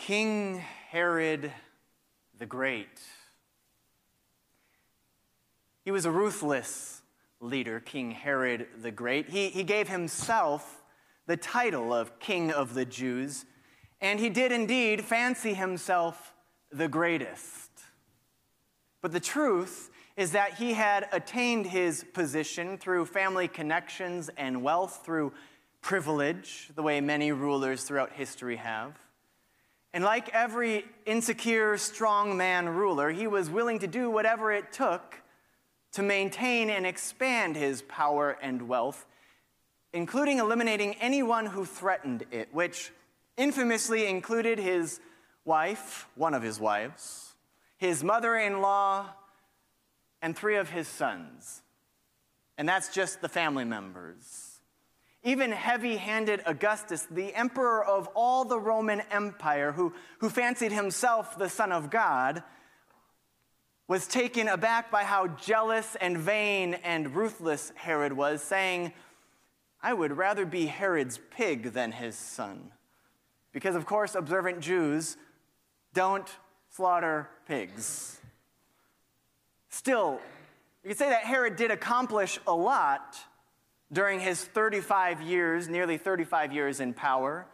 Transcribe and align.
King 0.00 0.64
Herod 0.88 1.52
the 2.38 2.46
Great. 2.46 3.02
He 5.84 5.90
was 5.90 6.06
a 6.06 6.10
ruthless 6.10 7.02
leader, 7.38 7.80
King 7.80 8.12
Herod 8.12 8.66
the 8.80 8.90
Great. 8.90 9.28
He, 9.28 9.50
he 9.50 9.62
gave 9.62 9.88
himself 9.88 10.82
the 11.26 11.36
title 11.36 11.92
of 11.92 12.18
King 12.18 12.50
of 12.50 12.72
the 12.72 12.86
Jews, 12.86 13.44
and 14.00 14.18
he 14.18 14.30
did 14.30 14.52
indeed 14.52 15.04
fancy 15.04 15.52
himself 15.52 16.32
the 16.72 16.88
greatest. 16.88 17.70
But 19.02 19.12
the 19.12 19.20
truth 19.20 19.90
is 20.16 20.32
that 20.32 20.54
he 20.54 20.72
had 20.72 21.10
attained 21.12 21.66
his 21.66 22.04
position 22.14 22.78
through 22.78 23.04
family 23.04 23.48
connections 23.48 24.30
and 24.38 24.62
wealth, 24.62 25.02
through 25.04 25.34
privilege, 25.82 26.70
the 26.74 26.82
way 26.82 27.02
many 27.02 27.32
rulers 27.32 27.84
throughout 27.84 28.12
history 28.12 28.56
have. 28.56 28.98
And 29.92 30.04
like 30.04 30.28
every 30.30 30.84
insecure, 31.04 31.74
strongman 31.74 32.74
ruler, 32.74 33.10
he 33.10 33.26
was 33.26 33.50
willing 33.50 33.80
to 33.80 33.86
do 33.86 34.10
whatever 34.10 34.52
it 34.52 34.72
took 34.72 35.20
to 35.92 36.02
maintain 36.02 36.70
and 36.70 36.86
expand 36.86 37.56
his 37.56 37.82
power 37.82 38.38
and 38.40 38.68
wealth, 38.68 39.06
including 39.92 40.38
eliminating 40.38 40.94
anyone 40.94 41.46
who 41.46 41.64
threatened 41.64 42.24
it, 42.30 42.48
which 42.52 42.92
infamously 43.36 44.06
included 44.06 44.58
his 44.58 45.00
wife, 45.44 46.06
one 46.14 46.34
of 46.34 46.42
his 46.42 46.60
wives, 46.60 47.34
his 47.76 48.04
mother 48.04 48.36
in 48.36 48.60
law, 48.60 49.06
and 50.22 50.36
three 50.36 50.56
of 50.56 50.70
his 50.70 50.86
sons. 50.86 51.62
And 52.56 52.68
that's 52.68 52.92
just 52.92 53.20
the 53.20 53.28
family 53.28 53.64
members. 53.64 54.49
Even 55.22 55.52
heavy 55.52 55.96
handed 55.96 56.42
Augustus, 56.46 57.06
the 57.10 57.34
emperor 57.34 57.84
of 57.84 58.08
all 58.14 58.44
the 58.44 58.58
Roman 58.58 59.02
Empire, 59.10 59.72
who, 59.72 59.92
who 60.18 60.30
fancied 60.30 60.72
himself 60.72 61.36
the 61.36 61.48
Son 61.48 61.72
of 61.72 61.90
God, 61.90 62.42
was 63.86 64.06
taken 64.06 64.48
aback 64.48 64.90
by 64.90 65.02
how 65.02 65.26
jealous 65.26 65.96
and 66.00 66.16
vain 66.16 66.74
and 66.74 67.14
ruthless 67.14 67.72
Herod 67.74 68.12
was, 68.12 68.40
saying, 68.40 68.92
I 69.82 69.92
would 69.92 70.16
rather 70.16 70.46
be 70.46 70.66
Herod's 70.66 71.18
pig 71.30 71.72
than 71.72 71.92
his 71.92 72.14
son. 72.14 72.70
Because, 73.52 73.74
of 73.74 73.86
course, 73.86 74.14
observant 74.14 74.60
Jews 74.60 75.16
don't 75.92 76.28
slaughter 76.70 77.28
pigs. 77.46 78.20
Still, 79.68 80.20
you 80.82 80.90
could 80.90 80.98
say 80.98 81.10
that 81.10 81.24
Herod 81.24 81.56
did 81.56 81.70
accomplish 81.70 82.38
a 82.46 82.54
lot 82.54 83.18
during 83.92 84.20
his 84.20 84.44
35 84.44 85.20
years, 85.20 85.68
nearly 85.68 85.96
35 85.96 86.52
years 86.52 86.80
in 86.80 86.94
power. 86.94 87.46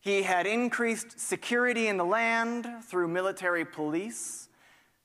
He 0.00 0.22
had 0.22 0.46
increased 0.46 1.18
security 1.18 1.88
in 1.88 1.96
the 1.96 2.04
land 2.04 2.66
through 2.84 3.08
military 3.08 3.64
police. 3.64 4.48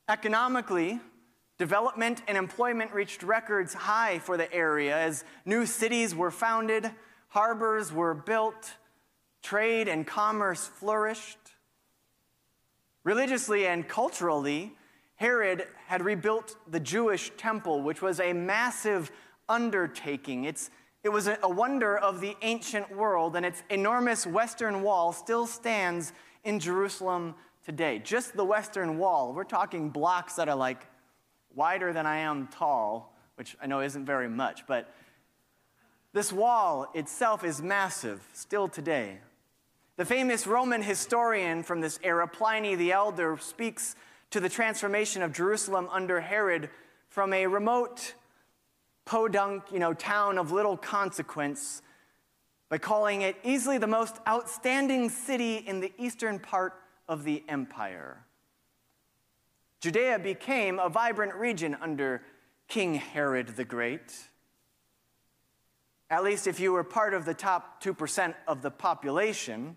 Economically, 0.08 1.00
development 1.58 2.22
and 2.28 2.38
employment 2.38 2.94
reached 2.94 3.24
records 3.24 3.74
high 3.74 4.20
for 4.20 4.38
the 4.38 4.52
area 4.54 4.98
as 4.98 5.24
new 5.46 5.66
cities 5.66 6.16
were 6.16 6.32
founded, 6.32 6.90
harbors 7.30 7.92
were 7.92 8.14
built, 8.14 8.74
trade 9.42 9.88
and 9.88 10.08
commerce 10.08 10.68
flourished. 10.68 11.38
Religiously 13.04 13.68
and 13.68 13.88
culturally, 13.88 14.76
Herod 15.16 15.66
had 15.88 16.04
rebuilt 16.04 16.56
the 16.68 16.80
Jewish 16.80 17.32
temple, 17.38 17.82
which 17.82 18.02
was 18.02 18.20
a 18.20 18.34
massive 18.34 19.12
undertaking. 19.50 20.46
It's, 20.46 20.70
it 21.04 21.10
was 21.10 21.28
a 21.28 21.50
wonder 21.50 21.98
of 21.98 22.22
the 22.22 22.38
ancient 22.42 22.96
world, 22.96 23.36
and 23.36 23.46
its 23.46 23.64
enormous 23.70 24.26
western 24.26 24.82
wall 24.82 25.12
still 25.12 25.48
stands 25.48 26.14
in 26.44 26.60
Jerusalem 26.60 27.36
today. 27.66 28.00
Just 28.00 28.38
the 28.38 28.46
western 28.46 28.98
wall. 28.98 29.34
We're 29.34 29.44
talking 29.44 29.90
blocks 29.90 30.36
that 30.36 30.48
are 30.48 30.56
like 30.56 30.86
wider 31.54 31.92
than 31.92 32.06
I 32.06 32.20
am 32.20 32.48
tall, 32.48 33.14
which 33.36 33.58
I 33.62 33.68
know 33.68 33.82
isn't 33.82 34.06
very 34.06 34.30
much, 34.30 34.66
but 34.68 34.94
this 36.14 36.34
wall 36.34 36.90
itself 36.94 37.44
is 37.44 37.62
massive 37.62 38.22
still 38.34 38.68
today. 38.68 39.20
The 39.98 40.06
famous 40.06 40.48
Roman 40.48 40.82
historian 40.82 41.62
from 41.62 41.82
this 41.82 42.00
era, 42.04 42.28
Pliny 42.28 42.76
the 42.76 42.92
Elder, 42.92 43.38
speaks 43.40 43.96
to 44.32 44.40
the 44.40 44.50
transformation 44.50 45.22
of 45.22 45.34
Jerusalem 45.34 45.88
under 45.92 46.22
Herod 46.22 46.70
from 47.10 47.34
a 47.34 47.48
remote 47.48 48.14
podunk, 49.10 49.64
you 49.72 49.80
know, 49.80 49.92
town 49.92 50.38
of 50.38 50.52
little 50.52 50.78
consequence 50.78 51.82
by 52.70 52.78
calling 52.78 53.24
it 53.24 53.36
easily 53.44 53.80
the 53.80 53.88
most 53.88 54.18
outstanding 54.28 55.10
city 55.10 55.56
in 55.56 55.80
the 55.80 55.92
eastern 55.98 56.38
part 56.38 56.76
of 57.08 57.24
the 57.24 57.44
empire. 57.50 58.24
Judea 59.82 60.20
became 60.20 60.78
a 60.78 60.90
vibrant 60.90 61.34
region 61.34 61.76
under 61.82 62.22
King 62.68 62.94
Herod 62.94 63.48
the 63.56 63.66
Great. 63.66 64.16
At 66.12 66.24
least 66.24 66.46
if 66.46 66.60
you 66.60 66.72
were 66.72 66.84
part 66.84 67.16
of 67.16 67.26
the 67.26 67.34
top 67.34 67.84
2% 67.84 68.36
of 68.48 68.62
the 68.62 68.70
population, 68.70 69.76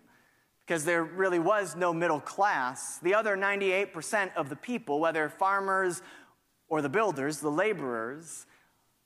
because 0.67 0.85
there 0.85 1.05
really 1.05 1.39
was 1.39 1.75
no 1.75 1.95
middle 1.95 2.21
class. 2.21 2.99
The 2.99 3.15
other 3.15 3.35
98% 3.39 4.35
of 4.37 4.51
the 4.51 4.57
people, 4.57 5.01
whether 5.01 5.31
farmers 5.31 6.03
or 6.69 6.83
the 6.83 6.91
builders, 6.91 7.39
the 7.39 7.51
laborers, 7.51 8.45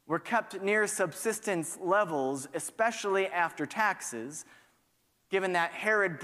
were 0.07 0.19
kept 0.19 0.61
near 0.63 0.87
subsistence 0.87 1.79
levels, 1.81 2.49
especially 2.55 3.27
after 3.27 3.67
taxes, 3.67 4.45
given 5.31 5.53
that 5.53 5.73
Herod 5.73 6.19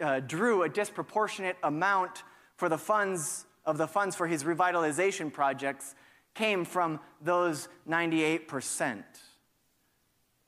uh, 0.00 0.20
drew 0.20 0.62
a 0.62 0.68
disproportionate 0.68 1.56
amount 1.62 2.22
for 2.56 2.68
the 2.68 2.78
funds 2.78 3.46
of 3.64 3.78
the 3.78 3.86
funds 3.86 4.14
for 4.14 4.26
his 4.26 4.44
revitalization 4.44 5.32
projects 5.32 5.94
came 6.34 6.64
from 6.64 7.00
those 7.20 7.68
98%. 7.88 9.02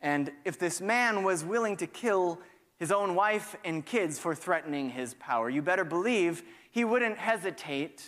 And 0.00 0.30
if 0.44 0.58
this 0.58 0.80
man 0.80 1.24
was 1.24 1.44
willing 1.44 1.76
to 1.78 1.86
kill 1.86 2.40
his 2.78 2.92
own 2.92 3.16
wife 3.16 3.56
and 3.64 3.84
kids 3.84 4.18
for 4.18 4.34
threatening 4.34 4.90
his 4.90 5.14
power, 5.14 5.50
you 5.50 5.62
better 5.62 5.84
believe 5.84 6.44
he 6.70 6.84
wouldn't 6.84 7.18
hesitate 7.18 8.06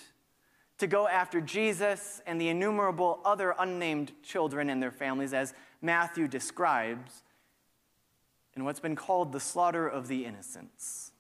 to 0.81 0.87
go 0.87 1.07
after 1.07 1.41
Jesus 1.41 2.21
and 2.27 2.41
the 2.41 2.49
innumerable 2.49 3.21
other 3.25 3.55
unnamed 3.59 4.13
children 4.23 4.69
and 4.69 4.83
their 4.83 4.91
families, 4.91 5.33
as 5.33 5.55
Matthew 5.81 6.27
describes 6.27 7.23
in 8.55 8.65
what's 8.65 8.81
been 8.81 8.97
called 8.97 9.33
the 9.33 9.41
slaughter 9.41 9.87
of 9.87 10.09
the 10.09 10.25
innocents. 10.25 11.13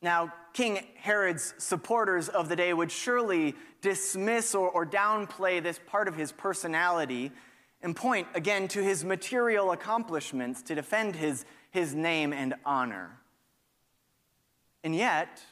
Now, 0.00 0.32
King 0.52 0.86
Herod's 0.96 1.54
supporters 1.58 2.28
of 2.28 2.48
the 2.48 2.56
day 2.56 2.72
would 2.72 2.90
surely 2.90 3.54
dismiss 3.80 4.54
or, 4.54 4.68
or, 4.70 4.86
downplay 4.86 5.62
this 5.62 5.80
part 5.86 6.08
of 6.08 6.16
his 6.16 6.32
personality 6.32 7.32
and 7.82 7.94
point 7.94 8.26
again 8.34 8.68
to 8.68 8.82
his 8.82 9.04
material 9.04 9.72
accomplishments 9.72 10.62
to 10.62 10.74
defend 10.74 11.16
his, 11.16 11.44
his 11.70 11.94
name 11.94 12.32
and 12.32 12.54
honor. 12.64 13.18
And 14.84 14.94
yet, 14.94 15.42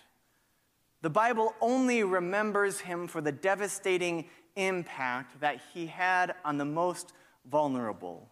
the 1.07 1.11
Bible 1.11 1.55
only 1.61 2.03
remembers 2.03 2.81
him 2.81 3.07
for 3.07 3.21
the 3.21 3.31
devastating 3.31 4.25
impact 4.57 5.39
that 5.39 5.61
he 5.73 5.87
had 5.87 6.35
on 6.45 6.59
the 6.59 6.65
most 6.65 7.13
vulnerable, 7.49 8.29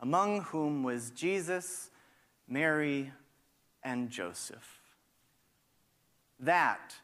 among 0.00 0.40
whom 0.44 0.82
was 0.82 1.10
Jesus, 1.10 1.90
Mary, 2.48 3.12
and 3.84 4.08
Joseph. 4.08 4.80
That 6.40 6.94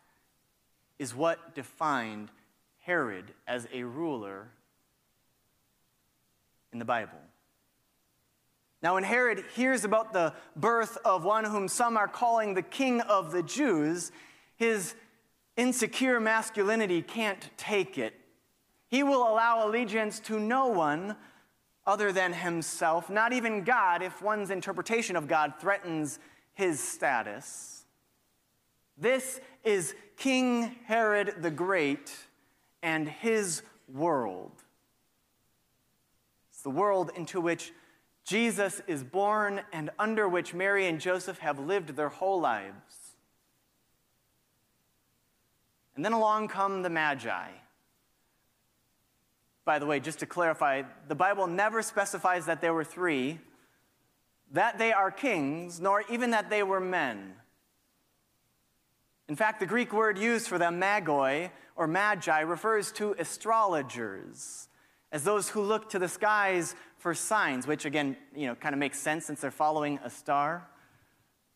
is 0.98 1.14
what 1.14 1.54
defined 1.54 2.30
Herod 2.80 3.26
as 3.46 3.68
a 3.70 3.82
ruler 3.82 4.48
in 6.72 6.78
the 6.78 6.86
Bible. 6.86 7.18
Now, 8.82 8.94
when 8.94 9.04
Herod 9.04 9.44
hears 9.54 9.84
about 9.84 10.14
the 10.14 10.32
birth 10.56 10.96
of 11.04 11.22
one 11.22 11.44
whom 11.44 11.68
some 11.68 11.98
are 11.98 12.08
calling 12.08 12.54
the 12.54 12.62
king 12.62 13.02
of 13.02 13.30
the 13.30 13.42
Jews, 13.42 14.10
his 14.58 14.94
insecure 15.56 16.20
masculinity 16.20 17.00
can't 17.00 17.48
take 17.56 17.96
it. 17.96 18.14
He 18.88 19.02
will 19.02 19.22
allow 19.22 19.66
allegiance 19.66 20.20
to 20.20 20.38
no 20.38 20.66
one 20.66 21.16
other 21.86 22.12
than 22.12 22.32
himself, 22.34 23.08
not 23.08 23.32
even 23.32 23.64
God, 23.64 24.02
if 24.02 24.20
one's 24.20 24.50
interpretation 24.50 25.16
of 25.16 25.26
God 25.26 25.54
threatens 25.58 26.18
his 26.52 26.80
status. 26.80 27.86
This 28.98 29.40
is 29.64 29.94
King 30.16 30.76
Herod 30.84 31.36
the 31.40 31.50
Great 31.50 32.12
and 32.82 33.08
his 33.08 33.62
world. 33.92 34.52
It's 36.50 36.62
the 36.62 36.70
world 36.70 37.12
into 37.14 37.40
which 37.40 37.72
Jesus 38.24 38.82
is 38.86 39.04
born 39.04 39.62
and 39.72 39.90
under 39.98 40.28
which 40.28 40.52
Mary 40.52 40.88
and 40.88 41.00
Joseph 41.00 41.38
have 41.38 41.58
lived 41.58 41.96
their 41.96 42.08
whole 42.08 42.40
lives. 42.40 42.87
And 45.98 46.04
then 46.04 46.12
along 46.12 46.46
come 46.46 46.82
the 46.82 46.90
Magi. 46.90 47.48
By 49.64 49.80
the 49.80 49.86
way, 49.86 49.98
just 49.98 50.20
to 50.20 50.26
clarify, 50.26 50.84
the 51.08 51.16
Bible 51.16 51.48
never 51.48 51.82
specifies 51.82 52.46
that 52.46 52.60
there 52.60 52.72
were 52.72 52.84
three. 52.84 53.40
that 54.52 54.78
they 54.78 54.92
are 54.92 55.10
kings, 55.10 55.80
nor 55.80 56.04
even 56.10 56.30
that 56.30 56.50
they 56.50 56.62
were 56.62 56.80
men. 56.80 57.34
In 59.28 59.36
fact, 59.36 59.60
the 59.60 59.66
Greek 59.66 59.92
word 59.92 60.16
used 60.16 60.48
for 60.48 60.58
them, 60.58 60.80
magoi 60.80 61.50
or 61.76 61.86
magi, 61.86 62.40
refers 62.40 62.90
to 62.92 63.14
astrologers, 63.18 64.68
as 65.12 65.22
those 65.24 65.50
who 65.50 65.62
look 65.62 65.90
to 65.90 65.98
the 65.98 66.08
skies 66.08 66.74
for 66.96 67.14
signs, 67.14 67.66
which 67.66 67.84
again, 67.84 68.16
you 68.34 68.46
know, 68.46 68.54
kind 68.54 68.74
of 68.74 68.78
makes 68.78 68.98
sense 68.98 69.26
since 69.26 69.40
they're 69.40 69.50
following 69.50 69.98
a 70.02 70.10
star. 70.10 70.66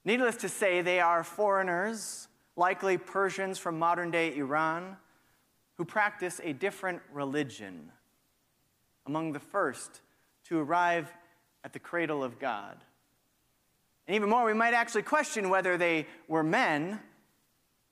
Needless 0.04 0.36
to 0.36 0.48
say, 0.48 0.82
they 0.82 1.00
are 1.00 1.24
foreigners, 1.24 2.28
likely 2.56 2.98
Persians 2.98 3.58
from 3.58 3.78
modern 3.78 4.10
day 4.10 4.36
Iran, 4.36 4.96
who 5.76 5.84
practice 5.84 6.40
a 6.44 6.52
different 6.52 7.00
religion, 7.12 7.90
among 9.06 9.32
the 9.32 9.40
first 9.40 10.00
to 10.44 10.58
arrive 10.58 11.12
at 11.64 11.72
the 11.72 11.78
cradle 11.78 12.22
of 12.22 12.38
God. 12.38 12.76
And 14.06 14.16
even 14.16 14.28
more, 14.28 14.44
we 14.44 14.54
might 14.54 14.74
actually 14.74 15.02
question 15.02 15.48
whether 15.48 15.76
they 15.76 16.06
were 16.28 16.42
men, 16.42 17.00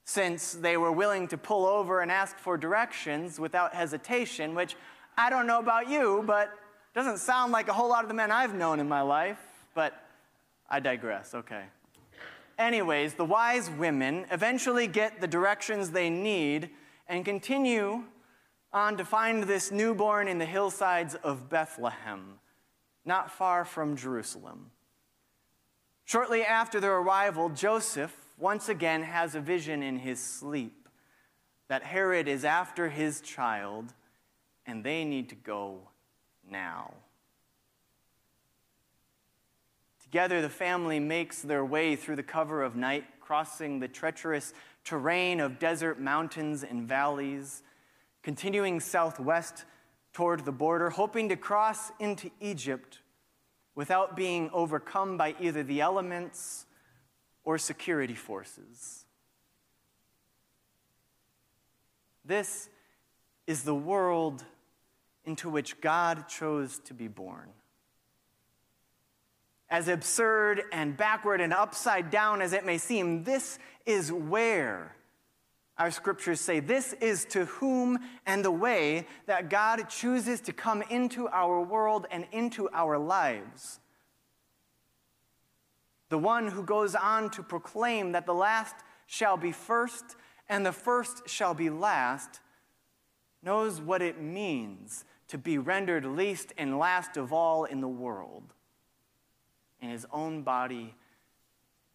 since 0.04 0.52
they 0.52 0.76
were 0.76 0.90
willing 0.90 1.28
to 1.28 1.38
pull 1.38 1.66
over 1.66 2.00
and 2.00 2.10
ask 2.10 2.36
for 2.36 2.56
directions 2.56 3.38
without 3.38 3.74
hesitation, 3.74 4.54
which 4.54 4.76
I 5.16 5.30
don't 5.30 5.46
know 5.46 5.60
about 5.60 5.88
you, 5.88 6.24
but 6.26 6.50
doesn't 6.94 7.18
sound 7.18 7.52
like 7.52 7.68
a 7.68 7.72
whole 7.72 7.88
lot 7.88 8.02
of 8.02 8.08
the 8.08 8.14
men 8.14 8.32
I've 8.32 8.54
known 8.54 8.80
in 8.80 8.88
my 8.88 9.02
life, 9.02 9.38
but 9.74 9.94
I 10.68 10.80
digress, 10.80 11.34
okay. 11.34 11.64
Anyways, 12.60 13.14
the 13.14 13.24
wise 13.24 13.70
women 13.70 14.26
eventually 14.30 14.86
get 14.86 15.22
the 15.22 15.26
directions 15.26 15.90
they 15.90 16.10
need 16.10 16.68
and 17.08 17.24
continue 17.24 18.04
on 18.70 18.98
to 18.98 19.04
find 19.04 19.44
this 19.44 19.72
newborn 19.72 20.28
in 20.28 20.36
the 20.36 20.44
hillsides 20.44 21.14
of 21.14 21.48
Bethlehem, 21.48 22.38
not 23.06 23.30
far 23.30 23.64
from 23.64 23.96
Jerusalem. 23.96 24.70
Shortly 26.04 26.44
after 26.44 26.80
their 26.80 26.98
arrival, 26.98 27.48
Joseph 27.48 28.14
once 28.36 28.68
again 28.68 29.04
has 29.04 29.34
a 29.34 29.40
vision 29.40 29.82
in 29.82 29.98
his 29.98 30.20
sleep 30.20 30.86
that 31.68 31.82
Herod 31.82 32.28
is 32.28 32.44
after 32.44 32.90
his 32.90 33.22
child 33.22 33.94
and 34.66 34.84
they 34.84 35.06
need 35.06 35.30
to 35.30 35.34
go 35.34 35.88
now. 36.46 36.92
Together, 40.10 40.42
the 40.42 40.48
family 40.48 40.98
makes 40.98 41.40
their 41.40 41.64
way 41.64 41.94
through 41.94 42.16
the 42.16 42.22
cover 42.24 42.64
of 42.64 42.74
night, 42.74 43.04
crossing 43.20 43.78
the 43.78 43.86
treacherous 43.86 44.52
terrain 44.82 45.38
of 45.38 45.60
desert 45.60 46.00
mountains 46.00 46.64
and 46.64 46.88
valleys, 46.88 47.62
continuing 48.20 48.80
southwest 48.80 49.64
toward 50.12 50.44
the 50.44 50.50
border, 50.50 50.90
hoping 50.90 51.28
to 51.28 51.36
cross 51.36 51.92
into 52.00 52.28
Egypt 52.40 52.98
without 53.76 54.16
being 54.16 54.50
overcome 54.52 55.16
by 55.16 55.32
either 55.38 55.62
the 55.62 55.80
elements 55.80 56.66
or 57.44 57.56
security 57.56 58.16
forces. 58.16 59.04
This 62.24 62.68
is 63.46 63.62
the 63.62 63.76
world 63.76 64.44
into 65.24 65.48
which 65.48 65.80
God 65.80 66.26
chose 66.26 66.80
to 66.80 66.94
be 66.94 67.06
born 67.06 67.50
as 69.70 69.86
absurd 69.88 70.64
and 70.72 70.96
backward 70.96 71.40
and 71.40 71.52
upside 71.52 72.10
down 72.10 72.42
as 72.42 72.52
it 72.52 72.66
may 72.66 72.76
seem, 72.76 73.22
this 73.22 73.58
is 73.86 74.12
where 74.12 74.96
our 75.78 75.90
scriptures 75.90 76.40
say 76.40 76.60
this 76.60 76.92
is 76.94 77.24
to 77.26 77.46
whom 77.46 77.98
and 78.26 78.44
the 78.44 78.50
way 78.50 79.06
that 79.26 79.48
God 79.48 79.88
chooses 79.88 80.40
to 80.42 80.52
come 80.52 80.82
into 80.90 81.28
our 81.28 81.62
world 81.62 82.06
and 82.10 82.26
into 82.32 82.68
our 82.72 82.98
lives. 82.98 83.80
The 86.10 86.18
one 86.18 86.48
who 86.48 86.64
goes 86.64 86.94
on 86.94 87.30
to 87.30 87.42
proclaim 87.42 88.12
that 88.12 88.26
the 88.26 88.34
last 88.34 88.74
shall 89.06 89.36
be 89.36 89.52
first 89.52 90.16
and 90.48 90.66
the 90.66 90.72
first 90.72 91.28
shall 91.28 91.54
be 91.54 91.70
last 91.70 92.40
knows 93.42 93.80
what 93.80 94.02
it 94.02 94.20
means 94.20 95.04
to 95.28 95.38
be 95.38 95.56
rendered 95.56 96.04
least 96.04 96.52
and 96.58 96.78
last 96.78 97.16
of 97.16 97.32
all 97.32 97.64
in 97.64 97.80
the 97.80 97.88
world 97.88 98.52
in 99.80 99.90
his 99.90 100.06
own 100.12 100.42
body 100.42 100.94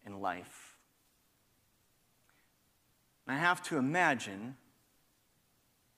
and 0.04 0.20
life. 0.20 0.76
And 3.26 3.36
I 3.36 3.40
have 3.40 3.62
to 3.64 3.76
imagine 3.76 4.56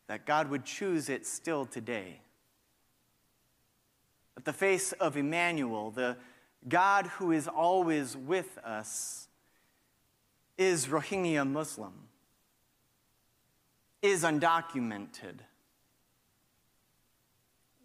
that 0.06 0.25
God 0.25 0.49
would 0.50 0.64
choose 0.64 1.08
it 1.08 1.26
still 1.26 1.67
today. 1.67 2.20
That 4.35 4.44
the 4.44 4.52
face 4.52 4.93
of 4.93 5.17
Emmanuel, 5.17 5.90
the 5.90 6.17
God 6.69 7.06
who 7.06 7.32
is 7.32 7.46
always 7.46 8.17
with 8.17 8.58
us, 8.64 9.29
is 10.56 10.87
Rohingya 10.87 11.49
Muslim, 11.49 11.93
is 14.02 14.25
undocumented, 14.25 15.40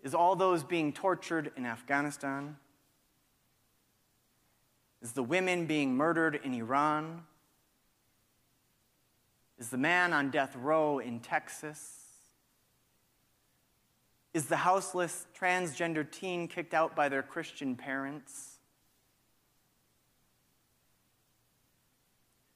is 0.04 0.16
all 0.16 0.36
those 0.36 0.64
being 0.64 0.92
tortured 0.92 1.52
in 1.56 1.66
Afghanistan, 1.66 2.58
is 5.04 5.12
the 5.12 5.22
women 5.22 5.66
being 5.66 5.96
murdered 5.96 6.40
in 6.46 6.54
Iran? 6.54 7.24
Is 9.60 9.70
the 9.70 9.78
man 9.78 10.14
on 10.14 10.32
death 10.32 10.56
row 10.56 11.00
in 11.00 11.20
Texas? 11.20 12.00
Is 14.34 14.48
the 14.48 14.56
houseless 14.56 15.28
transgender 15.38 16.10
teen 16.10 16.48
kicked 16.48 16.74
out 16.74 16.96
by 16.96 17.10
their 17.10 17.22
Christian 17.22 17.76
parents? 17.76 18.58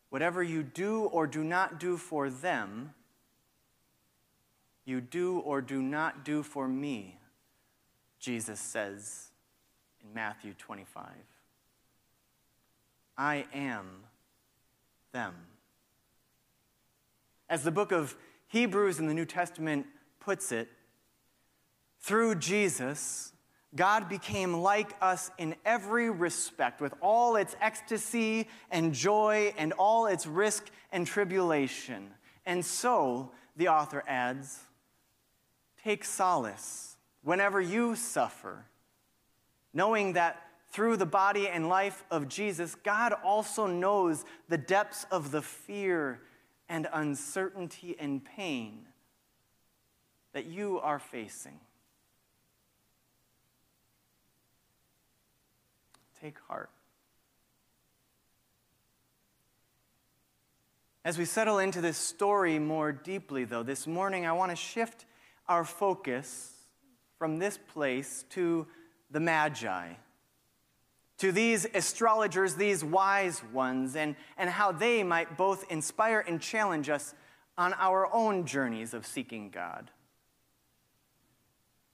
Whatever 0.09 0.41
you 0.41 0.63
do 0.63 1.03
or 1.03 1.27
do 1.27 1.43
not 1.43 1.81
do 1.81 1.97
for 1.97 2.29
them, 2.29 2.93
you 4.85 5.01
do 5.01 5.39
or 5.39 5.61
do 5.61 5.81
not 5.81 6.23
do 6.23 6.43
for 6.43 6.65
me, 6.65 7.19
Jesus 8.19 8.61
says 8.61 9.31
in 10.01 10.13
Matthew 10.13 10.53
25. 10.53 11.03
I 13.17 13.45
am 13.53 14.03
them. 15.11 15.33
As 17.49 17.63
the 17.63 17.71
book 17.71 17.91
of 17.91 18.15
Hebrews 18.47 18.99
in 18.99 19.07
the 19.07 19.13
New 19.13 19.25
Testament 19.25 19.87
puts 20.19 20.51
it, 20.51 20.69
through 21.99 22.35
Jesus, 22.35 23.33
God 23.75 24.07
became 24.07 24.53
like 24.53 24.95
us 25.01 25.31
in 25.37 25.55
every 25.65 26.09
respect, 26.09 26.79
with 26.79 26.93
all 27.01 27.35
its 27.35 27.55
ecstasy 27.59 28.47
and 28.71 28.93
joy 28.93 29.53
and 29.57 29.73
all 29.73 30.05
its 30.05 30.27
risk 30.27 30.69
and 30.91 31.05
tribulation. 31.07 32.11
And 32.45 32.63
so, 32.63 33.31
the 33.55 33.67
author 33.69 34.03
adds, 34.07 34.59
take 35.83 36.05
solace 36.05 36.97
whenever 37.23 37.59
you 37.59 37.95
suffer, 37.95 38.65
knowing 39.73 40.13
that 40.13 40.46
through 40.69 40.97
the 40.97 41.05
body 41.05 41.47
and 41.47 41.69
life 41.69 42.03
of 42.11 42.27
Jesus, 42.27 42.75
God 42.75 43.13
also 43.23 43.67
knows 43.67 44.25
the 44.49 44.57
depths 44.57 45.05
of 45.11 45.31
the 45.31 45.41
fear 45.41 46.21
and 46.69 46.87
uncertainty 46.91 47.95
and 47.97 48.23
pain 48.23 48.85
that 50.33 50.45
you 50.45 50.79
are 50.79 50.99
facing. 50.99 51.59
Take 56.21 56.37
heart. 56.47 56.69
As 61.05 61.17
we 61.17 61.23
settle 61.23 61.59
into 61.59 61.79
this 61.79 61.97
story 61.97 62.59
more 62.59 62.91
deeply, 62.91 63.45
though, 63.45 63.63
this 63.63 63.87
morning 63.87 64.25
I 64.25 64.33
want 64.33 64.51
to 64.51 64.57
shift 64.57 65.05
our 65.47 65.63
focus 65.63 66.51
from 67.17 67.39
this 67.39 67.57
place 67.57 68.25
to 68.31 68.67
the 69.09 69.21
Magi 69.21 69.93
to 71.17 71.31
these 71.31 71.65
astrologers, 71.73 72.55
these 72.55 72.83
wise 72.83 73.41
ones, 73.51 73.95
and, 73.95 74.15
and 74.37 74.49
how 74.49 74.71
they 74.71 75.03
might 75.03 75.37
both 75.37 75.69
inspire 75.71 76.23
and 76.27 76.39
challenge 76.39 76.89
us 76.89 77.15
on 77.57 77.73
our 77.73 78.07
own 78.13 78.45
journeys 78.45 78.93
of 78.93 79.05
seeking 79.05 79.49
God. 79.49 79.89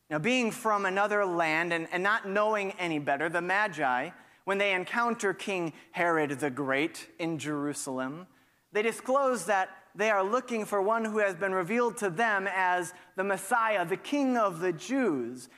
Now, 0.10 0.20
being 0.20 0.52
from 0.52 0.86
another 0.86 1.26
land 1.26 1.74
and, 1.74 1.88
and 1.92 2.04
not 2.04 2.28
knowing 2.28 2.72
any 2.74 3.00
better, 3.00 3.30
the 3.30 3.42
Magi, 3.42 4.10
when 4.44 4.58
they 4.58 4.74
encounter 4.74 5.34
King 5.34 5.74
Herod 5.92 6.32
the 6.40 6.50
Great 6.50 7.08
in 7.18 7.40
Jerusalem, 7.40 8.28
they 8.74 8.82
disclose 8.82 9.46
that 9.46 9.70
they 9.96 10.10
are 10.10 10.24
looking 10.24 10.66
for 10.66 10.82
one 10.82 11.06
who 11.06 11.20
has 11.20 11.36
been 11.36 11.54
revealed 11.54 11.98
to 11.98 12.10
them 12.10 12.48
as 12.54 12.94
the 13.16 13.24
Messiah, 13.24 13.86
the 13.86 13.98
King 13.98 14.38
of 14.38 14.60
the 14.60 14.74
Jews. 14.74 15.50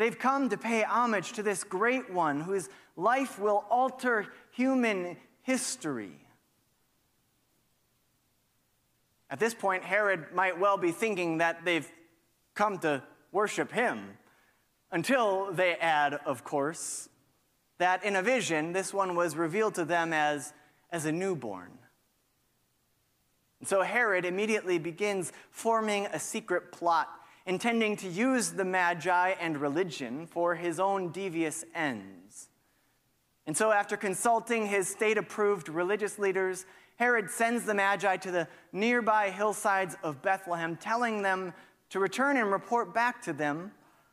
They've 0.00 0.18
come 0.18 0.48
to 0.48 0.56
pay 0.56 0.82
homage 0.82 1.32
to 1.32 1.42
this 1.42 1.62
great 1.62 2.10
one 2.10 2.40
whose 2.40 2.70
life 2.96 3.38
will 3.38 3.66
alter 3.68 4.28
human 4.50 5.18
history. 5.42 6.12
At 9.28 9.38
this 9.38 9.52
point, 9.52 9.84
Herod 9.84 10.32
might 10.32 10.58
well 10.58 10.78
be 10.78 10.90
thinking 10.90 11.36
that 11.36 11.66
they've 11.66 11.86
come 12.54 12.78
to 12.78 13.02
worship 13.30 13.72
him, 13.72 14.16
until 14.90 15.52
they 15.52 15.74
add, 15.74 16.14
of 16.24 16.44
course, 16.44 17.10
that 17.76 18.02
in 18.02 18.16
a 18.16 18.22
vision, 18.22 18.72
this 18.72 18.94
one 18.94 19.14
was 19.14 19.36
revealed 19.36 19.74
to 19.74 19.84
them 19.84 20.14
as, 20.14 20.54
as 20.90 21.04
a 21.04 21.12
newborn. 21.12 21.72
And 23.58 23.68
so 23.68 23.82
Herod 23.82 24.24
immediately 24.24 24.78
begins 24.78 25.30
forming 25.50 26.06
a 26.06 26.18
secret 26.18 26.72
plot, 26.72 27.10
intending 27.50 27.96
to 27.96 28.08
use 28.08 28.52
the 28.52 28.64
Magi 28.64 29.30
and 29.40 29.60
religion 29.60 30.24
for 30.24 30.54
his 30.54 30.78
own 30.78 31.10
devious 31.10 31.64
ends. 31.74 32.48
And 33.44 33.56
so, 33.56 33.72
after 33.72 33.96
consulting 33.96 34.68
his 34.68 34.86
state 34.86 35.18
approved 35.18 35.68
religious 35.68 36.16
leaders, 36.16 36.64
Herod 36.94 37.28
sends 37.28 37.64
the 37.64 37.74
Magi 37.74 38.18
to 38.18 38.30
the 38.30 38.46
nearby 38.70 39.30
hillsides 39.30 39.96
of 40.04 40.22
Bethlehem, 40.22 40.76
telling 40.76 41.22
them 41.22 41.52
to 41.88 41.98
return 41.98 42.36
and 42.36 42.52
report 42.52 42.94
back 42.94 43.20
to 43.22 43.32
them, 43.32 43.72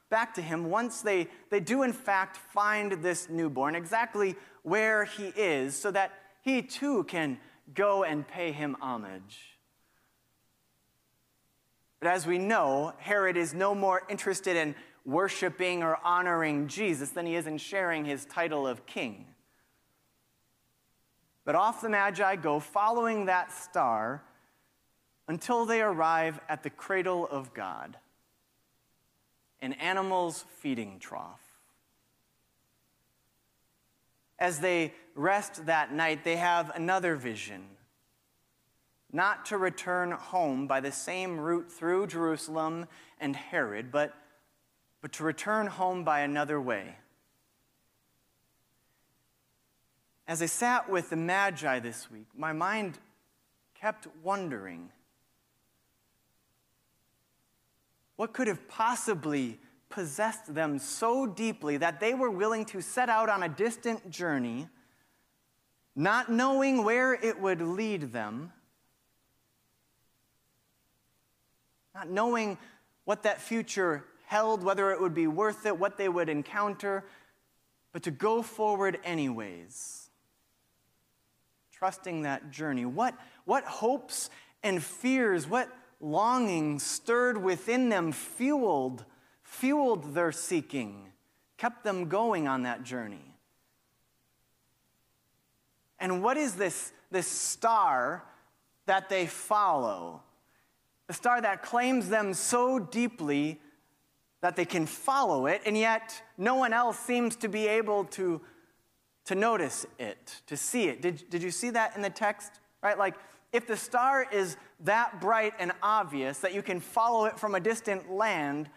back 0.10 0.34
to 0.34 0.42
him, 0.42 0.72
once 0.72 1.04
they, 1.04 1.28
they 1.52 1.60
do 1.60 1.84
in 1.84 1.94
fact 1.94 2.38
find 2.38 3.04
this 3.04 3.30
newborn, 3.30 3.76
exactly 3.76 4.36
where 4.64 5.06
he 5.06 5.28
is, 5.28 5.76
so 5.76 5.92
that 5.92 6.12
he 6.42 6.64
too 6.64 7.04
can 7.04 7.38
go 7.76 8.04
and 8.04 8.28
pay 8.28 8.52
him 8.52 8.76
homage. 8.82 9.57
But 12.00 12.10
as 12.10 12.28
we 12.28 12.38
know, 12.38 12.94
Herod 13.00 13.38
is 13.38 13.54
no 13.54 13.74
more 13.74 14.04
interested 14.10 14.56
in 14.56 14.76
worshiping 15.06 15.84
or 15.84 15.98
honoring 16.04 16.68
Jesus 16.68 17.10
than 17.10 17.26
he 17.26 17.36
is 17.36 17.48
in 17.48 17.58
sharing 17.58 18.06
his 18.06 18.26
title 18.26 18.68
of 18.68 18.86
king. 18.86 19.26
But 21.46 21.56
off 21.56 21.82
the 21.82 21.90
Magi 21.90 22.36
go, 22.36 22.60
following 22.60 23.26
that 23.26 23.54
star, 23.54 24.22
until 25.30 25.66
they 25.66 25.82
arrive 25.82 26.40
at 26.50 26.64
the 26.64 26.70
cradle 26.70 27.28
of 27.28 27.54
God, 27.54 27.98
an 29.62 29.74
animal's 29.74 30.46
feeding 30.60 31.00
trough. 31.00 31.42
As 34.38 34.60
they 34.60 34.94
rest 35.16 35.66
that 35.66 35.94
night, 35.94 36.24
they 36.24 36.36
have 36.36 36.70
another 36.76 37.16
vision 37.16 37.64
not 39.18 39.48
to 39.48 39.58
return 39.58 40.12
home 40.12 40.68
by 40.68 40.80
the 40.80 40.92
same 40.92 41.40
route 41.40 41.72
through 41.72 42.06
Jerusalem 42.06 42.86
and 43.20 43.36
Herod, 43.36 43.92
but, 43.92 44.14
but 45.02 45.12
to 45.14 45.24
return 45.24 45.66
home 45.66 46.04
by 46.04 46.20
another 46.20 46.62
way. 46.62 46.96
As 50.28 50.40
I 50.44 50.46
sat 50.46 50.88
with 50.88 51.10
the 51.10 51.16
Magi 51.16 51.80
this 51.80 52.12
week, 52.12 52.28
my 52.38 52.54
mind 52.54 53.00
kept 53.74 54.06
wondering 54.22 54.92
what 58.18 58.34
could 58.34 58.48
have 58.48 58.70
possibly 58.70 59.58
possessed 59.90 60.54
them 60.54 60.78
so 60.78 61.26
deeply 61.26 61.78
that 61.78 62.00
they 62.00 62.14
were 62.14 62.30
willing 62.30 62.66
to 62.66 62.82
set 62.82 63.10
out 63.10 63.30
on 63.30 63.42
a 63.42 63.50
distant 63.50 64.12
journey, 64.12 64.68
not 65.96 66.30
knowing 66.30 66.84
where 66.84 67.16
it 67.16 67.42
would 67.42 67.62
lead 67.62 68.14
them, 68.14 68.52
not 71.98 72.10
knowing 72.12 72.60
what 73.06 73.24
that 73.24 73.42
future 73.42 74.06
held, 74.26 74.64
whether 74.64 74.92
it 74.92 75.02
would 75.02 75.16
be 75.16 75.26
worth 75.26 75.66
it, 75.66 75.80
what 75.80 75.98
they 75.98 76.08
would 76.08 76.30
encounter, 76.30 77.04
but 77.92 78.04
to 78.04 78.12
go 78.12 78.44
forward 78.44 79.00
anyways 79.04 80.12
trusting 81.72 82.22
that 82.24 82.52
journey? 82.52 82.86
What, 82.86 83.16
what 83.46 83.64
hopes 83.64 84.30
and 84.62 84.84
fears, 84.84 85.48
what 85.48 85.70
longings 86.00 86.84
stirred 86.84 87.42
within 87.42 87.90
them, 87.90 88.12
fueled, 88.12 89.04
fueled 89.42 90.14
their 90.14 90.32
seeking, 90.32 91.12
kept 91.58 91.84
them 91.84 92.10
going 92.10 92.48
on 92.48 92.64
that 92.64 92.84
journey? 92.84 93.34
And 96.00 96.22
what 96.22 96.38
is 96.38 96.54
this, 96.54 96.92
this 97.10 97.28
star 97.28 98.24
that 98.86 99.10
they 99.10 99.26
follow? 99.26 100.22
The 101.08 101.14
star 101.14 101.42
that 101.42 101.64
claims 101.64 102.10
them 102.10 102.34
so 102.34 102.80
deeply 102.80 103.60
that 104.42 104.56
they 104.56 104.66
can 104.66 104.86
follow 104.86 105.48
it, 105.48 105.62
and 105.66 105.78
yet 105.78 106.22
no 106.38 106.56
one 106.56 106.74
else 106.74 107.00
seems 107.00 107.36
to 107.38 107.48
be 107.48 107.68
able 107.68 108.06
to 108.06 108.42
to 109.28 109.36
notice 109.36 109.86
it, 110.00 110.42
to 110.48 110.56
see 110.56 110.88
it. 110.88 111.02
Did, 111.02 111.30
did 111.30 111.44
you 111.44 111.52
see 111.52 111.70
that 111.72 111.98
in 111.98 112.02
the 112.02 112.10
text? 112.10 112.62
Right? 112.82 112.98
Like, 112.98 113.16
if 113.52 113.68
the 113.68 113.76
star 113.76 114.26
is 114.32 114.56
that 114.86 115.20
bright 115.20 115.54
and 115.60 115.74
obvious 115.84 116.40
that 116.40 116.54
you 116.54 116.62
can 116.62 116.80
follow 116.80 117.26
it 117.26 117.38
from 117.38 117.54
a 117.54 117.60
distant 117.60 118.10
land, 118.10 118.70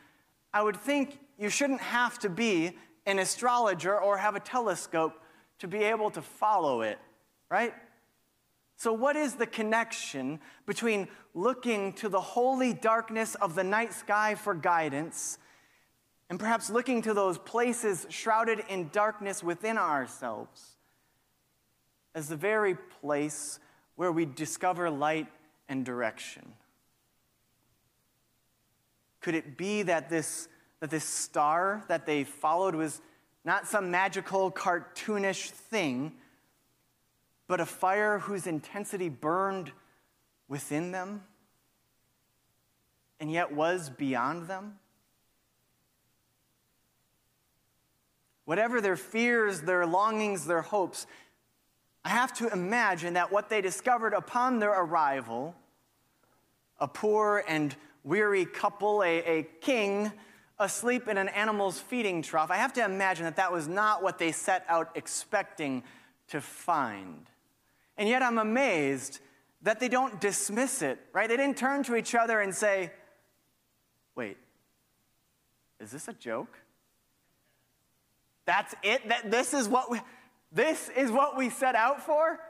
I 0.53 0.63
would 0.63 0.77
think 0.77 1.21
you 1.39 1.51
shouldn't 1.51 1.81
have 1.81 2.19
to 2.21 2.29
be 2.29 2.77
an 3.07 3.21
astrologer 3.21 3.97
or 4.01 4.17
have 4.17 4.35
a 4.35 4.41
telescope 4.41 5.23
to 5.61 5.69
be 5.69 5.85
able 5.85 6.11
to 6.11 6.23
follow 6.23 6.83
it, 6.83 6.99
right? 7.49 7.73
So, 8.81 8.95
what 8.95 9.15
is 9.15 9.35
the 9.35 9.47
connection 9.47 10.41
between 10.65 11.09
looking 11.35 11.93
to 11.95 12.09
the 12.09 12.23
holy 12.23 12.73
darkness 12.73 13.35
of 13.35 13.55
the 13.55 13.63
night 13.63 13.93
sky 13.93 14.35
for 14.37 14.55
guidance 14.55 15.37
and 16.31 16.41
perhaps 16.41 16.71
looking 16.71 17.03
to 17.03 17.13
those 17.13 17.37
places 17.37 18.07
shrouded 18.09 18.63
in 18.71 18.89
darkness 18.89 19.45
within 19.45 19.77
ourselves 19.77 20.77
as 22.15 22.31
the 22.31 22.37
very 22.37 22.75
place 23.03 23.61
where 23.97 24.11
we 24.11 24.25
discover 24.25 24.89
light 24.89 25.27
and 25.69 25.85
direction. 25.85 26.51
Could 29.21 29.35
it 29.35 29.59
be 29.59 29.83
that 29.83 30.09
this, 30.09 30.49
that 30.81 30.89
this 30.89 31.05
star 31.05 31.85
that 31.89 32.07
they 32.07 32.25
followed 32.25 32.75
was 32.75 33.03
not 33.45 33.69
some 33.69 33.91
magical, 33.91 34.51
cartoonish 34.51 35.51
thing, 35.51 36.13
but 37.50 37.61
a 37.61 37.66
fire 37.66 38.21
whose 38.21 38.47
intensity 38.47 39.11
burned 39.11 39.73
within 40.49 40.92
them 40.92 41.23
and 43.19 43.30
yet 43.30 43.52
was 43.52 43.90
beyond 43.90 44.49
them? 44.49 44.78
whatever 48.50 48.80
their 48.80 48.97
fears, 48.97 49.61
their 49.61 49.87
longings, 49.87 50.45
their 50.45 50.61
hopes, 50.61 51.07
I 52.04 52.09
have 52.09 52.33
to 52.38 52.49
imagine 52.49 53.14
that 53.14 53.30
what 53.30 53.49
they 53.49 53.61
discovered 53.61 54.12
upon 54.12 54.59
their 54.59 54.73
arrival, 54.73 55.54
a 56.80 56.88
poor 56.88 57.45
and 57.47 57.76
weary 58.02 58.45
couple, 58.45 59.04
a, 59.04 59.19
a 59.19 59.42
king 59.61 60.11
asleep 60.59 61.07
in 61.07 61.16
an 61.16 61.28
animal's 61.28 61.78
feeding 61.78 62.23
trough, 62.23 62.50
I 62.50 62.57
have 62.57 62.73
to 62.73 62.85
imagine 62.85 63.25
that 63.25 63.37
that 63.37 63.52
was 63.52 63.69
not 63.69 64.02
what 64.02 64.19
they 64.19 64.33
set 64.33 64.64
out 64.69 64.90
expecting 64.97 65.85
to 66.30 66.40
find. 66.40 67.30
And 68.00 68.09
yet 68.09 68.23
I'm 68.23 68.38
amazed 68.38 69.21
that 69.61 69.78
they 69.78 69.88
don't 69.88 70.23
dismiss 70.23 70.80
it, 70.80 70.99
right? 71.12 71.28
They 71.28 71.37
didn't 71.37 71.59
turn 71.59 71.83
to 71.83 71.97
each 71.97 72.14
other 72.14 72.40
and 72.40 72.54
say, 72.54 72.92
wait, 74.16 74.38
is 75.78 75.90
this 75.90 76.09
a 76.09 76.14
joke? 76.14 76.59
That's 78.47 78.75
it? 78.83 79.07
That 79.11 79.30
this 79.30 79.52
is 79.52 79.69
what 79.69 79.90
we 79.90 80.00
this 80.50 80.88
is 80.97 81.11
what 81.11 81.37
we 81.37 81.50
set 81.50 81.75
out 81.75 82.00
for? 82.00 82.40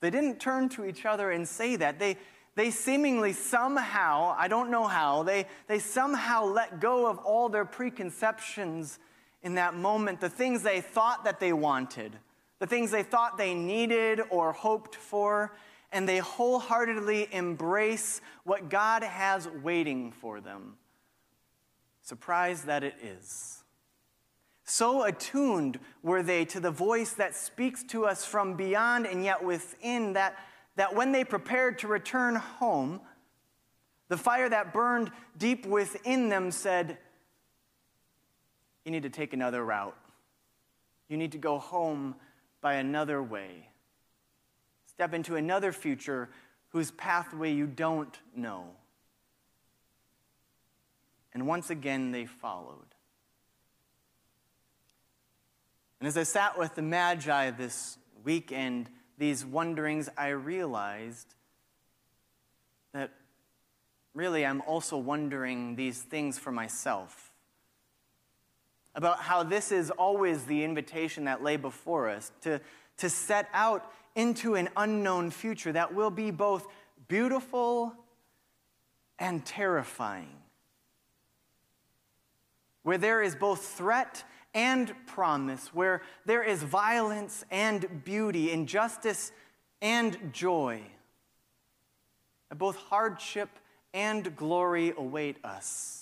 They 0.00 0.10
didn't 0.10 0.40
turn 0.40 0.68
to 0.70 0.84
each 0.84 1.06
other 1.06 1.30
and 1.30 1.46
say 1.46 1.76
that. 1.76 2.00
They 2.00 2.18
they 2.56 2.72
seemingly 2.72 3.34
somehow, 3.34 4.34
I 4.36 4.48
don't 4.48 4.72
know 4.72 4.88
how, 4.88 5.22
they, 5.22 5.46
they 5.68 5.78
somehow 5.78 6.44
let 6.44 6.80
go 6.80 7.06
of 7.06 7.18
all 7.18 7.48
their 7.48 7.64
preconceptions 7.64 8.98
in 9.44 9.54
that 9.54 9.74
moment, 9.74 10.20
the 10.20 10.28
things 10.28 10.64
they 10.64 10.80
thought 10.80 11.22
that 11.22 11.38
they 11.38 11.52
wanted, 11.52 12.18
the 12.58 12.66
things 12.66 12.90
they 12.90 13.02
thought 13.02 13.38
they 13.38 13.54
needed 13.54 14.20
or 14.30 14.52
hoped 14.52 14.94
for, 14.94 15.56
and 15.92 16.08
they 16.08 16.18
wholeheartedly 16.18 17.28
embrace 17.32 18.20
what 18.44 18.68
God 18.68 19.02
has 19.02 19.48
waiting 19.62 20.12
for 20.12 20.40
them. 20.40 20.76
Surprised 22.02 22.66
that 22.66 22.82
it 22.82 22.96
is. 23.02 23.62
So 24.64 25.04
attuned 25.04 25.78
were 26.02 26.22
they 26.22 26.44
to 26.46 26.60
the 26.60 26.70
voice 26.70 27.14
that 27.14 27.34
speaks 27.34 27.82
to 27.84 28.04
us 28.04 28.24
from 28.24 28.54
beyond 28.54 29.06
and 29.06 29.24
yet 29.24 29.42
within, 29.42 30.12
that, 30.12 30.36
that 30.76 30.94
when 30.94 31.12
they 31.12 31.24
prepared 31.24 31.78
to 31.78 31.88
return 31.88 32.36
home, 32.36 33.00
the 34.08 34.16
fire 34.18 34.48
that 34.48 34.74
burned 34.74 35.10
deep 35.38 35.64
within 35.64 36.28
them 36.28 36.50
said, 36.50 36.98
You 38.84 38.90
need 38.90 39.04
to 39.04 39.10
take 39.10 39.32
another 39.32 39.64
route. 39.64 39.96
You 41.08 41.16
need 41.16 41.32
to 41.32 41.38
go 41.38 41.58
home 41.58 42.16
by 42.60 42.74
another 42.74 43.22
way. 43.22 43.68
Step 44.86 45.14
into 45.14 45.36
another 45.36 45.72
future 45.72 46.28
whose 46.70 46.90
pathway 46.90 47.52
you 47.52 47.66
don't 47.66 48.18
know. 48.34 48.64
And 51.32 51.46
once 51.46 51.70
again, 51.70 52.10
they 52.10 52.26
followed. 52.26 52.94
And 56.00 56.08
as 56.08 56.16
I 56.16 56.22
sat 56.22 56.58
with 56.58 56.74
the 56.74 56.82
Magi 56.82 57.50
this 57.50 57.98
weekend, 58.24 58.88
these 59.18 59.44
wonderings, 59.44 60.08
I 60.16 60.28
realized 60.28 61.34
that 62.92 63.10
really 64.14 64.46
I'm 64.46 64.60
also 64.62 64.96
wondering 64.96 65.76
these 65.76 66.00
things 66.00 66.38
for 66.38 66.52
myself. 66.52 67.27
About 68.98 69.20
how 69.20 69.44
this 69.44 69.70
is 69.70 69.92
always 69.92 70.42
the 70.46 70.64
invitation 70.64 71.26
that 71.26 71.40
lay 71.40 71.56
before 71.56 72.08
us 72.08 72.32
to, 72.40 72.60
to 72.96 73.08
set 73.08 73.48
out 73.54 73.92
into 74.16 74.56
an 74.56 74.68
unknown 74.76 75.30
future 75.30 75.70
that 75.70 75.94
will 75.94 76.10
be 76.10 76.32
both 76.32 76.66
beautiful 77.06 77.94
and 79.20 79.46
terrifying, 79.46 80.34
where 82.82 82.98
there 82.98 83.22
is 83.22 83.36
both 83.36 83.64
threat 83.64 84.24
and 84.52 84.92
promise, 85.06 85.72
where 85.72 86.02
there 86.26 86.42
is 86.42 86.60
violence 86.64 87.44
and 87.52 88.02
beauty, 88.04 88.50
injustice 88.50 89.30
and 89.80 90.32
joy. 90.32 90.82
Both 92.52 92.74
hardship 92.74 93.50
and 93.94 94.34
glory 94.34 94.92
await 94.96 95.36
us. 95.44 95.97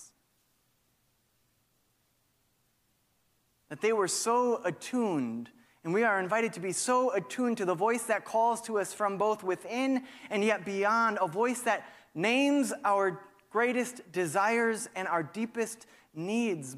That 3.69 3.81
they 3.81 3.93
were 3.93 4.09
so 4.09 4.61
attuned, 4.65 5.51
and 5.83 5.93
we 5.93 6.05
are 6.05 6.21
invited 6.21 6.53
to 6.55 6.61
be 6.61 6.73
so 6.73 7.13
attuned 7.13 7.59
to 7.59 7.65
the 7.65 7.75
voice 7.75 8.05
that 8.05 8.25
calls 8.25 8.61
to 8.63 8.79
us 8.79 8.93
from 8.93 9.19
both 9.19 9.43
within 9.43 10.05
and 10.31 10.45
yet 10.45 10.65
beyond, 10.65 11.19
a 11.21 11.27
voice 11.27 11.61
that 11.63 11.85
names 12.15 12.73
our 12.85 13.21
greatest 13.51 14.13
desires 14.13 14.89
and 14.95 15.09
our 15.09 15.23
deepest 15.23 15.87
needs 16.15 16.77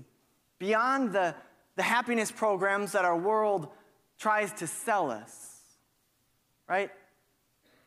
beyond 0.59 1.13
the, 1.13 1.35
the 1.77 1.83
happiness 1.83 2.31
programs 2.31 2.93
that 2.93 3.05
our 3.05 3.17
world 3.17 3.69
tries 4.19 4.53
to 4.55 4.67
sell 4.67 5.11
us. 5.11 5.63
Right? 6.69 6.91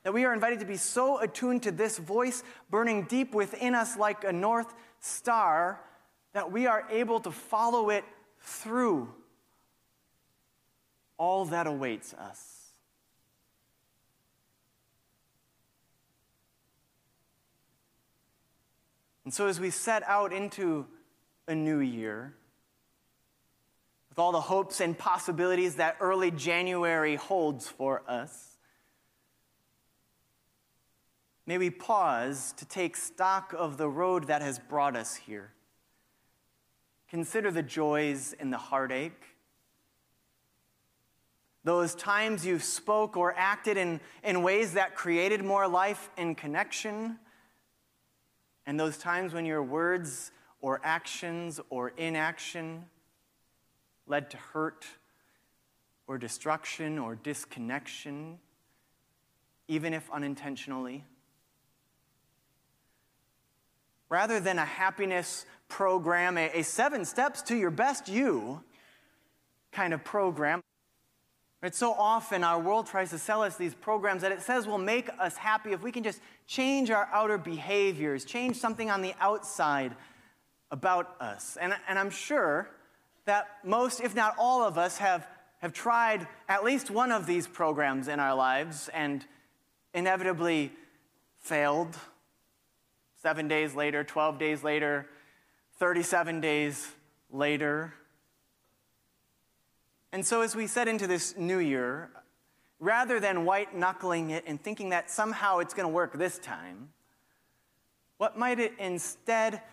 That 0.04 0.14
we 0.14 0.26
are 0.26 0.34
invited 0.34 0.60
to 0.62 0.66
be 0.66 0.78
so 0.78 1.20
attuned 1.20 1.64
to 1.64 1.72
this 1.72 1.98
voice 1.98 2.44
burning 2.70 3.04
deep 3.04 3.36
within 3.36 3.76
us 3.76 3.98
like 3.98 4.24
a 4.24 4.34
north 4.34 4.74
star 5.00 5.82
that 6.34 6.52
we 6.52 6.68
are 6.68 6.88
able 6.90 7.20
to 7.20 7.32
follow 7.32 7.90
it 7.90 8.04
through 8.42 9.10
all 11.18 11.46
that 11.46 11.68
awaits 11.68 12.14
us. 12.16 12.62
And 19.24 19.34
so, 19.34 19.48
as 19.48 19.60
we 19.60 19.70
set 19.70 20.04
out 20.08 20.34
into 20.34 20.88
a 21.48 21.56
new 21.56 21.80
year, 21.80 22.34
with 24.10 24.20
all 24.20 24.32
the 24.32 24.42
hopes 24.42 24.82
and 24.82 24.98
possibilities 24.98 25.76
that 25.76 25.96
early 26.02 26.32
January 26.32 27.16
holds 27.16 27.68
for 27.68 28.02
us, 28.08 28.58
may 31.46 31.58
we 31.58 31.70
pause 31.70 32.54
to 32.58 32.66
take 32.66 32.98
stock 32.98 33.54
of 33.58 33.78
the 33.78 33.88
road 33.88 34.28
that 34.28 34.42
has 34.42 34.60
brought 34.60 34.96
us 34.96 35.16
here. 35.16 35.54
Consider 37.12 37.52
the 37.52 37.62
joys 37.62 38.34
and 38.40 38.54
the 38.54 38.58
heartache. 38.58 39.22
Those 41.66 41.94
times 41.94 42.46
you 42.46 42.58
spoke 42.58 43.18
or 43.18 43.36
acted 43.38 43.76
in, 43.76 44.00
in 44.24 44.44
ways 44.44 44.76
that 44.76 44.96
created 44.96 45.44
more 45.44 45.68
life 45.68 46.10
and 46.18 46.38
connection. 46.38 47.20
And 48.66 48.80
those 48.80 48.98
times 48.98 49.34
when 49.34 49.46
your 49.46 49.62
words 49.62 50.32
or 50.62 50.80
actions 50.86 51.60
or 51.70 51.90
inaction 51.98 52.86
led 54.08 54.30
to 54.30 54.38
hurt 54.38 54.86
or 56.08 56.18
destruction 56.18 56.98
or 56.98 57.16
disconnection, 57.16 58.40
even 59.68 59.94
if 59.94 60.10
unintentionally 60.12 61.04
rather 64.12 64.42
than 64.42 64.60
a 64.60 64.66
happiness 64.66 65.46
program, 65.72 66.38
a, 66.38 66.60
a 66.60 66.64
seven 66.64 67.06
steps 67.06 67.42
to 67.44 67.56
your 67.56 67.72
best 67.72 68.08
you 68.08 68.62
kind 69.72 69.94
of 69.94 70.04
program. 70.04 70.62
It's 71.64 71.78
so 71.78 71.94
often 71.94 72.44
our 72.44 72.60
world 72.60 72.88
tries 72.88 73.12
to 73.12 73.18
sell 73.18 73.44
us 73.44 73.56
these 73.56 73.74
programs 73.74 74.22
that 74.22 74.32
it 74.32 74.42
says 74.42 74.68
will 74.68 74.78
make 74.78 75.10
us 75.20 75.38
happy 75.38 75.72
if 75.72 75.82
we 75.82 75.92
can 75.92 76.04
just 76.04 76.20
change 76.48 76.92
our 76.92 77.08
outer 77.14 77.38
behaviors, 77.38 78.26
change 78.26 78.58
something 78.58 78.90
on 78.90 79.02
the 79.02 79.14
outside 79.20 79.96
about 80.72 81.16
us. 81.20 81.58
And, 81.60 81.74
and 81.88 81.98
I'm 81.98 82.10
sure 82.10 82.70
that 83.26 83.48
most, 83.64 84.02
if 84.02 84.16
not 84.16 84.36
all 84.38 84.64
of 84.64 84.78
us, 84.78 84.98
have, 84.98 85.28
have 85.60 85.74
tried 85.74 86.28
at 86.50 86.64
least 86.64 86.92
one 86.92 87.12
of 87.12 87.26
these 87.26 87.48
programs 87.48 88.08
in 88.08 88.20
our 88.20 88.36
lives 88.36 88.90
and 88.94 89.26
inevitably 89.94 90.72
failed 91.38 91.98
Seven 93.22 93.48
days 93.48 93.76
later, 93.76 94.04
12 94.04 94.40
days 94.40 94.64
later, 94.64 95.06
37 95.82 96.42
days 96.42 96.88
later. 97.32 97.92
And 100.12 100.24
so, 100.24 100.42
as 100.42 100.56
we 100.56 100.68
set 100.68 100.88
into 100.88 101.08
this 101.08 101.36
new 101.36 101.58
year, 101.58 102.12
rather 102.80 103.20
than 103.20 103.46
white 103.46 103.76
knuckling 103.76 104.30
it 104.30 104.44
and 104.46 104.62
thinking 104.62 104.90
that 104.90 105.10
somehow 105.10 105.58
it's 105.58 105.74
going 105.74 105.88
to 105.88 105.92
work 105.92 106.14
this 106.14 106.38
time, 106.38 106.90
what 108.18 108.38
might 108.38 108.60
it 108.60 108.74
instead 108.78 109.64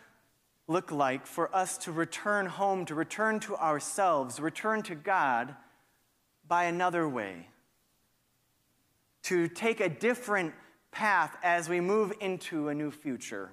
look 0.66 0.90
like 0.90 1.26
for 1.26 1.54
us 1.54 1.76
to 1.76 1.92
return 1.92 2.46
home, 2.46 2.86
to 2.86 2.94
return 2.94 3.38
to 3.40 3.54
ourselves, 3.56 4.40
return 4.40 4.80
to 4.84 4.94
God 4.94 5.54
by 6.48 6.64
another 6.64 7.06
way? 7.06 7.50
To 9.24 9.46
take 9.46 9.80
a 9.80 9.90
different 9.90 10.54
path 10.90 11.36
as 11.42 11.68
we 11.68 11.82
move 11.82 12.14
into 12.18 12.68
a 12.68 12.74
new 12.74 12.90
future. 12.90 13.50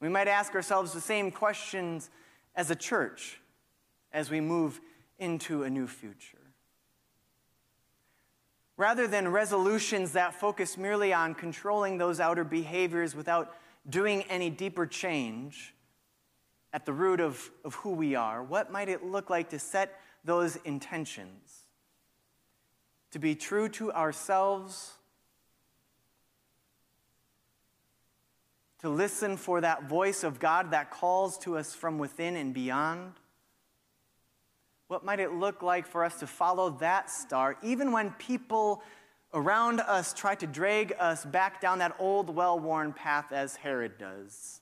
We 0.00 0.08
might 0.08 0.28
ask 0.28 0.54
ourselves 0.54 0.92
the 0.92 1.00
same 1.00 1.30
questions 1.30 2.10
as 2.56 2.70
a 2.70 2.74
church 2.74 3.40
as 4.12 4.30
we 4.30 4.40
move 4.40 4.80
into 5.18 5.62
a 5.62 5.70
new 5.70 5.86
future. 5.86 6.38
Rather 8.76 9.06
than 9.06 9.28
resolutions 9.28 10.12
that 10.12 10.34
focus 10.34 10.78
merely 10.78 11.12
on 11.12 11.34
controlling 11.34 11.98
those 11.98 12.18
outer 12.18 12.44
behaviors 12.44 13.14
without 13.14 13.54
doing 13.88 14.22
any 14.22 14.48
deeper 14.48 14.86
change 14.86 15.74
at 16.72 16.86
the 16.86 16.92
root 16.92 17.20
of, 17.20 17.50
of 17.64 17.74
who 17.74 17.90
we 17.90 18.14
are, 18.14 18.42
what 18.42 18.72
might 18.72 18.88
it 18.88 19.04
look 19.04 19.28
like 19.28 19.50
to 19.50 19.58
set 19.58 20.00
those 20.24 20.56
intentions? 20.64 21.66
to 23.10 23.18
be 23.18 23.34
true 23.34 23.68
to 23.68 23.92
ourselves, 23.92 24.92
to 28.80 28.88
listen 28.88 29.36
for 29.36 29.60
that 29.60 29.88
voice 29.88 30.24
of 30.24 30.38
God 30.38 30.70
that 30.70 30.90
calls 30.90 31.38
to 31.38 31.56
us 31.56 31.74
from 31.74 31.98
within 31.98 32.36
and 32.36 32.54
beyond? 32.54 33.12
What 34.88 35.04
might 35.04 35.20
it 35.20 35.32
look 35.32 35.62
like 35.62 35.86
for 35.86 36.04
us 36.04 36.18
to 36.20 36.26
follow 36.26 36.70
that 36.80 37.10
star, 37.10 37.56
even 37.62 37.92
when 37.92 38.10
people 38.12 38.82
around 39.32 39.80
us 39.80 40.12
try 40.12 40.34
to 40.34 40.46
drag 40.46 40.94
us 40.98 41.24
back 41.24 41.60
down 41.60 41.78
that 41.78 41.94
old, 41.98 42.34
well 42.34 42.58
worn 42.58 42.92
path 42.92 43.32
as 43.32 43.56
Herod 43.56 43.98
does? 43.98 44.60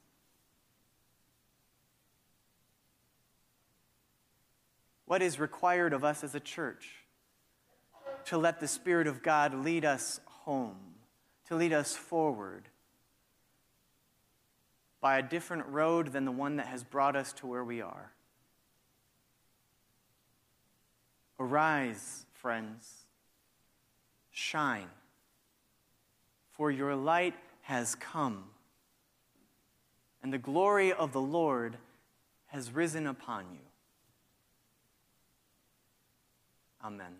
What 5.07 5.23
is 5.23 5.41
required 5.41 5.95
of 5.95 6.05
us 6.05 6.23
as 6.23 6.35
a 6.35 6.41
church? 6.41 6.99
to 8.29 8.37
let 8.37 8.61
the 8.61 8.69
Spirit 8.69 9.07
of 9.07 9.23
God 9.23 9.55
lead 9.55 9.87
us 9.87 10.21
home, 10.27 10.77
to 11.47 11.57
lead 11.57 11.73
us 11.73 11.97
forward 11.97 12.69
by 15.01 15.19
a 15.19 15.23
different 15.23 15.67
road 15.67 16.13
than 16.13 16.25
the 16.25 16.33
one 16.33 16.57
that 16.57 16.67
has 16.67 16.83
brought 16.83 17.17
us 17.17 17.33
to 17.35 17.47
where 17.47 17.65
we 17.65 17.81
are. 17.81 18.13
Arise, 21.39 22.27
friends, 22.33 23.05
shine, 24.31 24.89
for 26.51 26.71
your 26.71 26.97
light 26.97 27.35
has 27.63 27.95
come, 27.95 28.45
and 30.23 30.33
the 30.33 30.39
glory 30.39 30.93
of 30.93 31.13
the 31.13 31.21
Lord 31.21 31.77
has 32.47 32.73
risen 32.73 33.07
upon 33.07 33.45
you. 33.53 33.61
Amen. 36.85 37.15